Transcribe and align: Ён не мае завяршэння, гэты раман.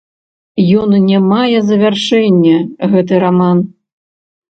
Ён 0.83 0.95
не 1.09 1.19
мае 1.31 1.57
завяршэння, 1.67 2.55
гэты 2.95 3.13
раман. 3.25 3.57